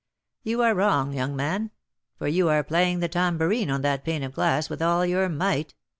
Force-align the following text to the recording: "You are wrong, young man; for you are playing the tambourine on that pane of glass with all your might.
"You 0.41 0.63
are 0.63 0.73
wrong, 0.73 1.13
young 1.13 1.35
man; 1.35 1.69
for 2.17 2.27
you 2.27 2.49
are 2.49 2.63
playing 2.63 3.01
the 3.01 3.07
tambourine 3.07 3.69
on 3.69 3.83
that 3.83 4.03
pane 4.03 4.23
of 4.23 4.33
glass 4.33 4.67
with 4.67 4.81
all 4.81 5.05
your 5.05 5.29
might. 5.29 5.75